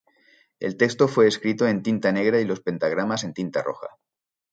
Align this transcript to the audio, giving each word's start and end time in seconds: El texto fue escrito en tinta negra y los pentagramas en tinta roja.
El 0.59 0.77
texto 0.77 1.07
fue 1.07 1.27
escrito 1.27 1.67
en 1.67 1.83
tinta 1.83 2.11
negra 2.11 2.39
y 2.39 2.43
los 2.45 2.61
pentagramas 2.61 3.23
en 3.23 3.35
tinta 3.35 3.61
roja. 3.61 3.87